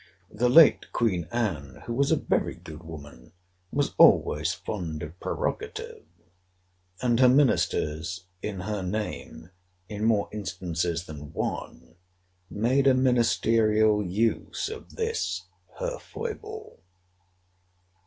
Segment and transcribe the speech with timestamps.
[0.31, 3.33] The late Queen Anne, who was a very good woman,
[3.71, 6.07] was always fond of prerogative.
[7.03, 9.51] And her ministers, in her name,
[9.87, 11.97] in more instances than one,
[12.49, 15.43] made a ministerial use of this
[15.77, 16.79] her foible.